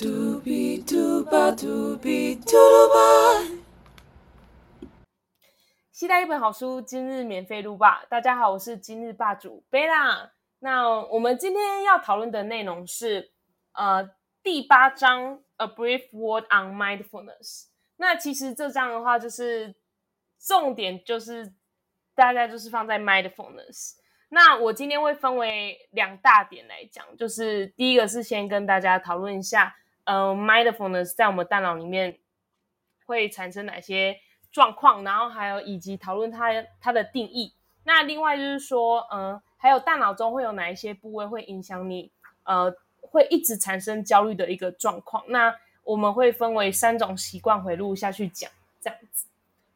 [0.00, 2.56] 嘟比嘟吧嘟比嘟
[2.88, 3.44] 吧。
[5.92, 8.06] 期待一本好书，今日免费录吧。
[8.08, 10.32] 大家好，我是今日霸主贝拉。
[10.60, 13.32] 那我们今天要讨论的内容是
[13.72, 14.10] 呃
[14.42, 17.64] 第八章《A Brief Word on Mindfulness》。
[17.98, 19.74] 那其实这章的话，就是
[20.38, 21.52] 重点就是
[22.14, 23.96] 大家就是放在 mindfulness。
[24.30, 29.76] 那我今天会分为两大点来讲，就是第一个是先跟大家讨论一下，
[30.10, 32.18] 呃，mindfulness 在我们大脑里面
[33.06, 34.18] 会产生哪些
[34.50, 37.54] 状况，然后还有以及讨论它它的定义。
[37.84, 42.10] 那另外就是说，嗯，还有大脑中会有哪一些部位会影响你，
[42.42, 45.22] 呃，会一直产生焦虑的一个状况。
[45.28, 45.54] 那
[45.84, 49.28] 我们会分为三种习惯回路下去讲，这样子。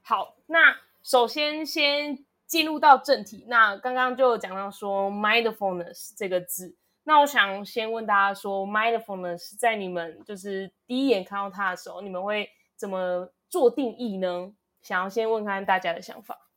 [0.03, 2.25] 好，那首先先。
[2.47, 14.55] 进入到正题，那刚刚就讲到说 mindfulness 这个字，那我想先问大家说 mindfulness 在你们就是第一眼看到它的时候，你们会怎么做定义呢？
[14.83, 16.51] 想要先问看大家的想法。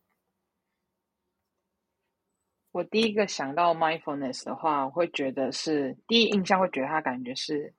[2.71, 7.73] 我第一个想到 mindfulness 的话，我会觉得是第一印象会觉得它感觉是，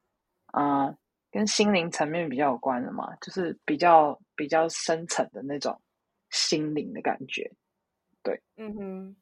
[0.52, 0.96] 呃，
[1.30, 5.80] 跟心灵层面比较有关的嘛，就是比较比较深层的那种
[6.30, 7.50] 心灵的感觉。
[8.22, 9.16] 对，嗯哼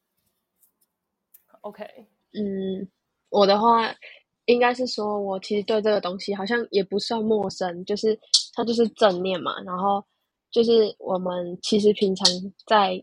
[1.60, 1.84] ，OK，
[2.32, 2.88] 嗯，
[3.28, 3.94] 我的话
[4.46, 8.18] 应该是说，我其实对这个东西好像也不算陌生，就是
[8.54, 10.04] 它就是正念嘛，然后
[10.50, 12.26] 就是我们其实平常
[12.66, 13.02] 在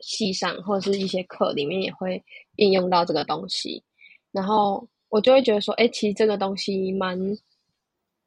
[0.00, 2.22] 戏上或者是一些课里面也会
[2.56, 3.82] 应用到这个东西，
[4.32, 7.18] 然后我就会觉得说，哎，其实这个东西蛮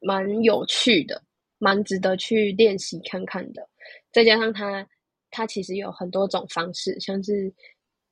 [0.00, 1.22] 蛮有趣的，
[1.58, 3.68] 蛮值得去练习看看的，
[4.12, 4.86] 再加上它。
[5.32, 7.54] 它其实有很多种方式，像是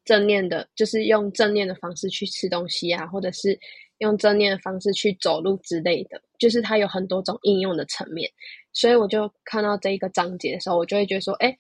[0.09, 3.61] 正念的，就是用正念的方式去吃东西啊，或者是
[3.99, 8.31] 用正念的方式去走路之类的，就是它有很多种应用的层面。
[8.73, 11.59] 所以我就看到这一个章节的时候，我就会觉得说，哎，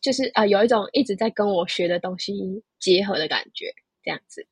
[0.00, 4.46] 就是啊，有一种一直在跟我学的东西结合的感觉，这样子。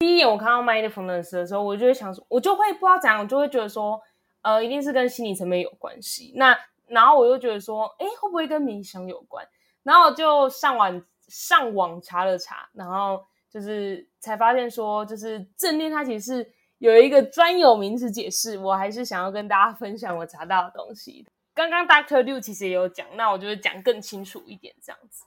[0.00, 4.02] 第一眼我看到 mindfulness 的时候，我就会想说，我就会不知道怎样，我就会觉得说，
[4.42, 6.32] 呃，一定是跟心理层面有关系。
[6.34, 6.58] 那
[6.88, 9.46] 然后我又觉得说，哎，会不会跟冥想有关？
[9.84, 18.58] 然后就上网上网查了查，然后就是才发现说，就是正念它其实是有一个专有名词解释。
[18.58, 21.26] 我还是想要跟大家分享我查到的东西。
[21.54, 25.24] 刚刚 Doctor Liu 其实也有讲，那我就是讲更清楚一点，这样子。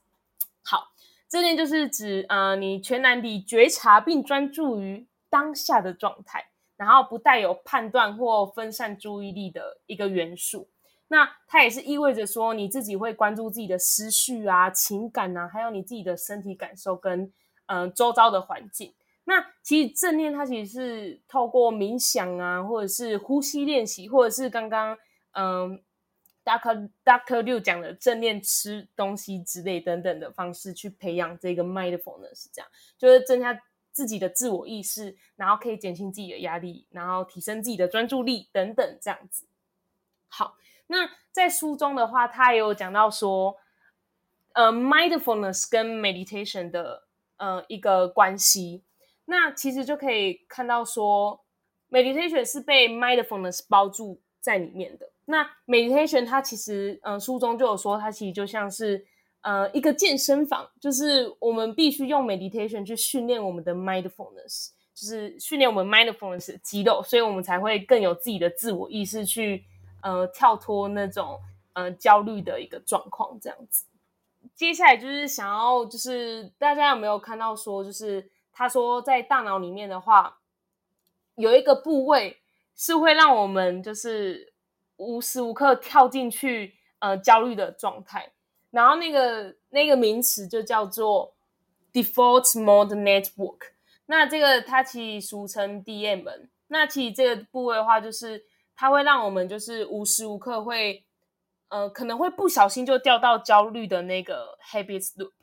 [0.63, 0.91] 好，
[1.27, 10.69] 正念就是指呃，你全然地觉察并专注于当下的状态，然后不带有判断或分散注意力的一个元素。
[11.11, 17.33] 那它也是意味着说，你自己会关注自己的思绪啊、情感啊，还有你自己的身体感受跟
[17.65, 18.93] 嗯周遭的环境。
[19.23, 24.95] 那其实正念它其实是透过冥想啊，或者是呼吸练习，或者是刚刚
[25.31, 25.81] 嗯
[26.45, 33.59] Doctor Doctor 六讲的正念吃东西之类等等的方式去培养这个 mindfulness，这样就是增加
[33.91, 39.47] 自己的自我意识，然后可以减轻自己的压力，然后提升自己的专注力等等这样子。
[40.27, 40.55] 好。
[40.91, 43.55] 那在书中的话，他也有讲到说，
[44.53, 47.03] 呃，mindfulness 跟 meditation 的
[47.37, 48.81] 呃一个关系。
[49.25, 51.39] 那其实就可以看到说
[51.91, 55.07] ，meditation 是被 mindfulness 包住在里面的。
[55.25, 59.05] 那 meditation 它其实，呃，书中就有说，它其实就像是
[59.41, 69.63] 呃一个健身房，就是我们必须用 meditation 去训练我们的 mindfulness，就是训练我们 mindfulness 的肌肉，所以我们才会更有自己的自我意识去。
[70.01, 71.39] 呃，跳脱那种
[71.73, 73.85] 呃焦虑的一个状况，这样子。
[74.55, 80.39] 接下来就是想要，就是大家有没有看到说，就是他说在大脑里面的话，
[81.35, 82.39] 有一个部位
[82.75, 84.53] 是会让我们就是
[84.97, 88.31] 无时无刻跳进去呃焦虑的状态，
[88.71, 91.33] 然后那个那个名词就叫做
[91.91, 93.71] default mode network。
[94.05, 96.47] 那这个它其实俗称 DM。
[96.67, 98.45] 那其实这个部位的话，就是。
[98.81, 101.03] 它会让我们就是无时无刻会，
[101.67, 105.33] 呃，可能会不小心就掉到焦虑的那个 habit loop，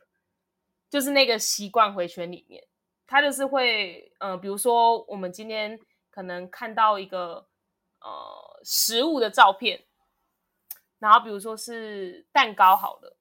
[0.88, 2.66] 就是那个习惯回圈里面。
[3.06, 5.78] 它就是会，呃，比如说我们今天
[6.10, 7.46] 可能看到一个
[8.00, 9.84] 呃食物的照片，
[10.98, 13.18] 然后比如说是蛋糕好了，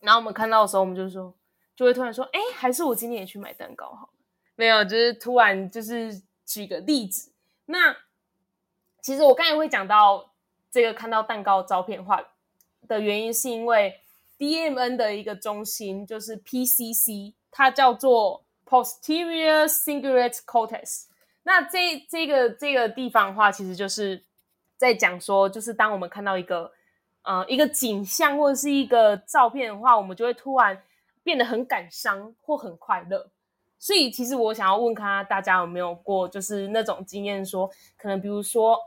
[0.00, 1.32] 然后我们看到的时候，我们就说，
[1.76, 4.14] 就会突然说，哎，还是我今天也去买蛋糕好了。
[4.56, 7.32] 没有，就是突然就是举个例子，
[7.66, 7.96] 那。
[9.08, 10.34] 其实我刚才会讲到
[10.70, 12.22] 这个看到蛋糕照片化
[12.86, 13.98] 的原因，是因为
[14.38, 21.06] DMN 的一个中心就是 PCC，它叫做 Posterior Cingulate Cortex。
[21.44, 24.22] 那这这个这个地方的话，其实就是
[24.76, 26.70] 在讲说，就是当我们看到一个
[27.22, 30.82] 呃一个景象或者是一个照片的话，我们就会突然
[31.22, 33.30] 变得很感伤或很快乐。
[33.78, 38.78] 所以，其实我想要问看大家有没有过就是那种经验，说可能比如说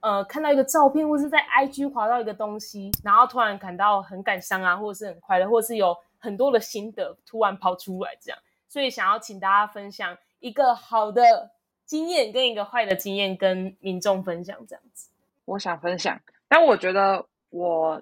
[0.00, 8.38] 呃看到一个照片，或是在 IG 滑到一个东西，然后突然感到很感伤啊，或者是很快乐，或是有很多的心得突然跑出来这样。
[8.68, 11.50] 所以，想要请大家分享一个好的
[11.84, 15.10] 经验跟一个坏的经验，跟民众分享这样子。
[15.44, 18.00] 我想分享，但我觉得我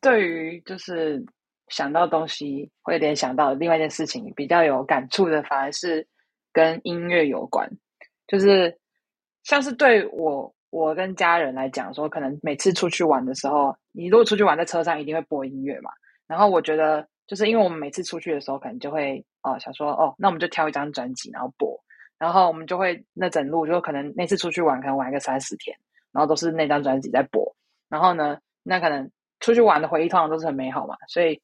[0.00, 1.22] 对于就是
[1.68, 6.06] 想到东西会联想到另外一件事情比较有感触的，反而是
[6.52, 7.70] 跟音乐有关。
[8.26, 8.78] 就是
[9.42, 15.90] 像是对我我跟家人来讲说，可能每次出去玩的时候，你如果出去玩在车上，一定会播音乐嘛。
[16.26, 21.78] 然后我觉得，就是因为我们每次出去的时候，可能就会哦想说哦，那我们就挑一张专辑然后播，
[22.18, 25.76] 然后我们就会那整路就可能那次出去玩，可能玩个三四天。
[26.10, 27.54] 然后都是那张专辑在播，
[27.90, 29.08] 然后呢，那可能
[29.40, 31.38] 出去玩的回忆通常都是很美好嘛，所以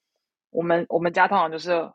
[0.50, 1.86] 我们我们家通常就是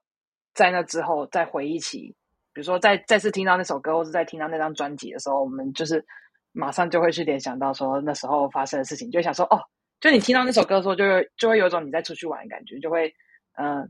[0.54, 2.16] 在那之后再回忆起，
[2.54, 6.06] 比如说再再次听到那首歌，或是再听到那张专辑的时候，我们就是
[6.60, 9.60] 马上就会去联想到说那时候发生的事情，就想说哦，
[10.02, 13.14] 就你听到那首歌的时候，就会就会有一种你在出去玩的感觉，就会
[13.58, 13.90] 嗯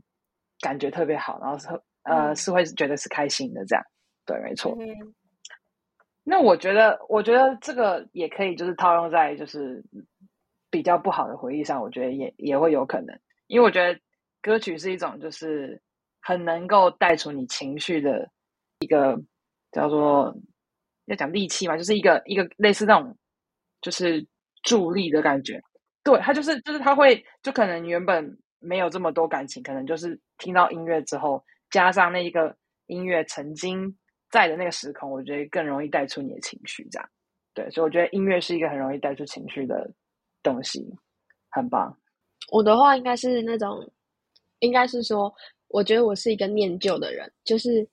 [0.60, 1.68] 感觉特别好，然后是
[2.04, 3.84] 呃是会觉得是开心的这样，
[4.24, 4.76] 对，没错。
[6.22, 9.82] 那我觉得，我觉得这个也可以，就是套用在就是
[10.70, 11.82] 比较不好的回忆上。
[11.82, 13.98] 我觉得也也会有可能，因为我觉得
[14.42, 15.80] 歌曲是一种就是
[16.20, 18.30] 很能够带出你情绪的
[18.80, 19.18] 一个
[19.72, 20.36] 叫做
[21.10, 23.14] 要讲力气嘛，就是一个一个类似那种
[23.82, 24.26] 就是
[24.62, 25.60] 助力的感觉。
[26.02, 33.94] 对，它就是就是它会就可能原本没有这么多感情，可能就是听到音乐之后，加上那一个音乐曾经。
[34.32, 37.10] 在的那个时空，我觉得更容易带出你的情绪，这样
[37.52, 39.92] 对，所以我觉得音乐是一个很容易带出情绪的
[40.40, 40.88] 东西，
[41.50, 41.92] 很棒。
[42.52, 43.92] 我的话应该是那种，
[44.60, 45.34] 应该是说，
[45.66, 47.84] 我觉得我是一个念旧的人，就是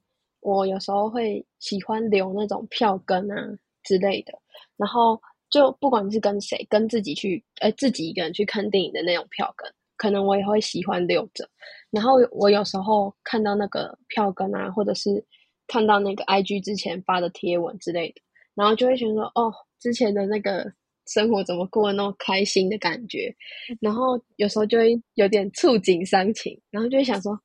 [0.41, 3.35] 我有时候会喜欢留那种票根啊
[3.83, 4.33] 之类的，
[4.77, 11.49] 然后就不管是跟谁，跟自己去，呃，自己一个人去看电影的那种票根，可能我也会喜欢留着。
[11.91, 15.25] 然后我有时候看到那个票根啊，或者是。
[15.69, 18.21] 看到那个 IG 之前发的贴文之类的，
[18.55, 20.65] 然后就会觉得说，哦，之前的那个
[21.07, 23.35] 生活怎么过得那么开心的感觉，
[23.81, 27.37] 然后有时候就会有点触景伤情，然后就会想说，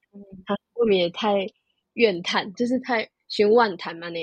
[0.47, 1.45] 他未免也太
[1.95, 4.19] 怨叹，就是太寻万谈嘛呢，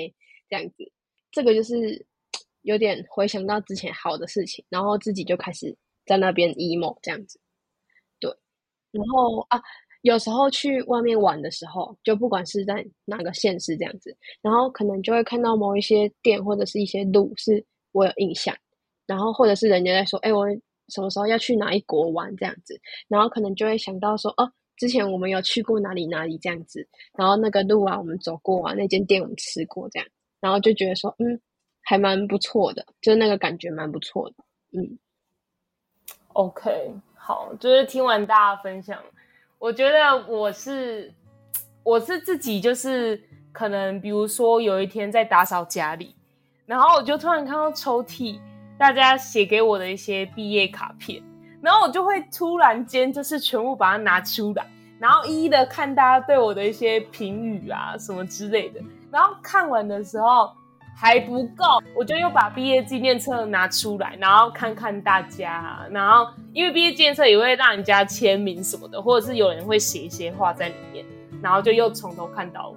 [0.48, 0.90] 这样子，
[1.30, 2.06] 这个就是
[2.62, 5.76] 有点回想到之前好的事情，然后自己就开始
[6.06, 7.40] 在那边 emo 这样子，
[8.18, 8.30] 对，
[8.92, 9.60] 然后啊。
[10.02, 17.62] 有时候去外面玩的时候，就不管是在哪个县市这样子，然后可能就会看到某一些店或者是一些路是
[17.92, 18.56] 我有印象，
[19.06, 20.46] 然后或者是人家在说，哎，我
[20.88, 30.08] 什么时候要去哪一国玩这样子，然后可能就会想到说，哦，之前我们有去过哪里哪里这样子，然后那个路啊，我们走过啊，那间店我们吃过这样，
[30.40, 31.38] 然后就觉得说，嗯，
[31.82, 34.36] 还蛮不错的，就是那个感觉蛮不错的，
[34.72, 34.98] 嗯。
[36.32, 38.98] OK，好，就是听完大家分享。
[39.58, 41.12] 我觉得我是，
[41.82, 43.22] 我是自己就是
[43.52, 46.14] 可能，比如说有一天在打扫家里，
[46.64, 48.40] 然后我就突然看到抽屉，
[48.78, 51.22] 大家写给我的一些毕业卡片，
[51.60, 54.66] 然后我就会突然间就是全部把它拿出来，
[54.98, 60.50] 然后一一的看大家对我的一些评语啊什么之类的，然后看完的时候。
[60.92, 61.64] 还不够，
[61.96, 71.02] 我就又把毕业纪念册拿出来，然后看看大家，然后因为毕业纪念册也会让人家签名什么的，或者是有人会写一些话在里面，
[71.40, 72.76] 然后就又从头看到尾，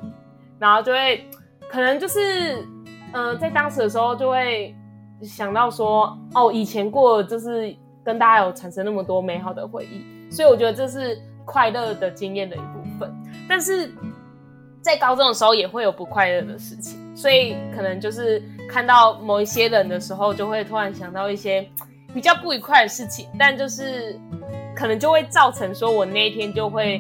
[0.58, 1.28] 然后就会
[1.68, 2.66] 可能就是，
[3.12, 4.74] 嗯，在当时的时候就会
[5.22, 13.14] 想到说，哦，以前过就是跟大家有产生那么多美好的回忆，所以我觉得这是快乐的经验的一部分，
[13.48, 13.92] 但是
[14.82, 17.00] 在高中的时候也会有不快乐的事情。
[17.16, 21.64] 所以可能就是看到某一些人的时候，就会突然想到一些
[22.12, 24.20] 比较不愉快的事情，但就是
[24.76, 27.00] 可能就会造成说我那一天就会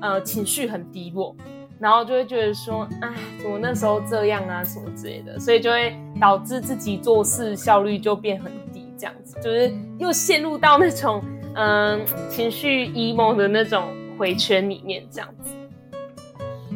[0.00, 1.36] 呃情绪很低落，
[1.78, 3.12] 然后就会觉得说，哎，
[3.42, 8.50] 怎么那时候这样啊什么之类的，所以就会导致自己做事效率就变很，
[8.98, 11.22] 这样子就是又陷入到那种
[11.54, 15.50] 嗯情绪 emo 的那种回圈里面，这样子，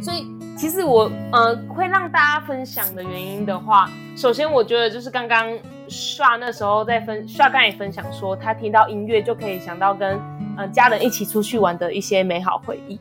[0.03, 0.27] 所以。
[0.59, 5.57] 其实我呃会让大家分享的原因的话，首先我觉得就是刚刚
[5.87, 10.21] 刷那时候在分刷刚也分享说，他听到音乐就可以想到跟
[10.57, 12.99] 呃家人一起出去玩的一些美好回忆，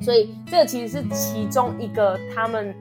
[0.00, 2.74] 所以这个其实是其中一个他们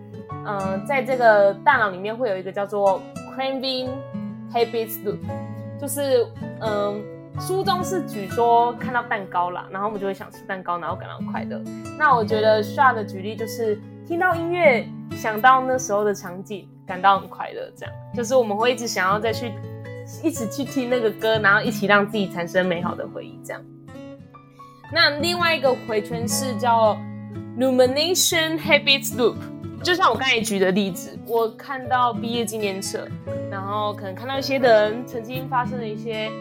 [0.45, 3.01] 呃，在这个大脑里面会有一个叫做
[3.35, 3.89] craving
[4.53, 5.17] habits loop，
[5.79, 6.25] 就是
[6.61, 7.03] 嗯、
[7.39, 11.61] 书中是举说看到蛋糕啦，然后我们就会想吃蛋糕，然后感到快乐。
[11.97, 17.71] 那我觉得 s h a 的举例就是听到音乐，想到那时候的场景，感到很快乐。
[17.75, 19.51] 这样就是我们会一直想要再去
[20.21, 23.39] 一起去听那个歌，然后一起让自己产生美好的回忆。
[23.43, 23.61] 这样。
[24.93, 26.95] 那另外一个回圈是叫
[27.57, 29.37] Rumination Habits Loop，
[29.83, 33.05] 就像我刚才举的例子，我看到毕业纪念册，
[33.51, 36.31] 然后可能看到一些人曾经发生了一些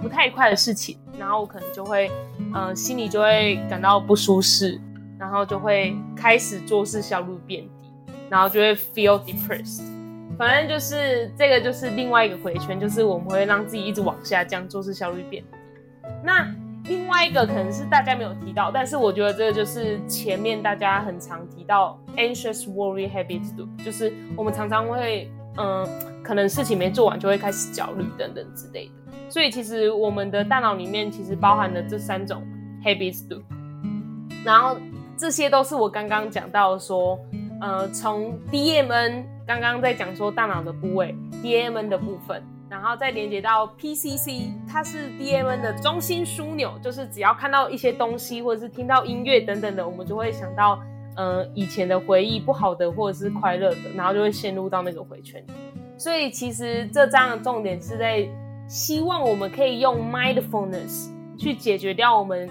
[0.00, 2.08] 不太快的事情，然后我可能就会，
[2.54, 4.80] 呃，心里就会感到不舒适，
[5.18, 9.82] 然后就会开始做事效率变低，然后就会 feel depressed。
[10.38, 15.58] 反正就是这个就是另外一个回圈，就是我们会让自己一直往下降，做事效率变低。
[16.24, 16.54] 那
[16.84, 25.86] 另外一个可能是大家没有提到，但是我觉得这个就是前面大家很常提到 anxious worry habits loop，就是我们常常会，嗯、
[26.22, 28.92] 可能事情没做完就会开始焦虑等等之类的。
[29.28, 32.42] 所以其实我们的大脑里面其实包含了这三种
[32.84, 33.42] habits loop，
[34.44, 34.76] 然后
[35.16, 37.18] 这些都是我刚刚讲到说，
[37.60, 50.80] 呃，从 DMN 刚刚在讲说大脑的部位 DMN 的部分，然后再连接到 PCC，它是 DMN 的中心枢纽，就是只要看到一些东西或者是听到音乐等等的，我们就会想到
[51.14, 55.44] 呃以前的回忆，不好的或者是快乐的，然后就会陷入到那个回圈。
[55.98, 58.26] 所以其实这章的重点是在
[58.66, 62.48] 希望我们可以用 mindfulness 去解决掉我们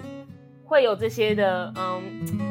[0.64, 2.00] 会有这些的嗯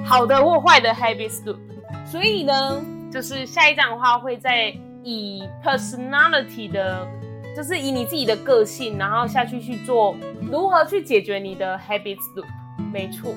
[0.04, 1.58] 好的或坏的 habits loop。
[2.06, 7.08] 所以呢，就是下一章的话会在以 personality 的，
[7.56, 10.16] 就是以你自己的个性，然后下去去做
[10.52, 12.46] 如何去解决你的 habits loop。
[12.92, 13.34] 没错，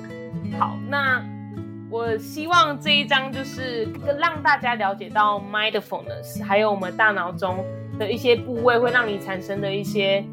[0.59, 1.23] 好，那
[1.90, 7.64] 我希望这一章就是让大家了解到 mindfulness，还有我们大脑中
[7.99, 10.25] 的一些部位会让你产生的一些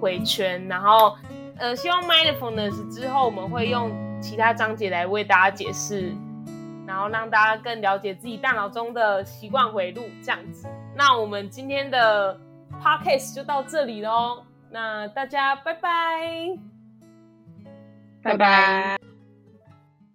[0.00, 1.16] 回圈，然后
[1.56, 6.12] 呃，希望 mindfulness 之后我们会用其他章节来为大家解释，
[6.86, 10.68] 然后让大家更了解自己大脑中的习惯回路这样子。
[10.94, 12.38] 那我们今天的
[12.82, 16.58] podcast 就到这里喽，那大家拜拜。
[18.22, 18.97] 拜拜。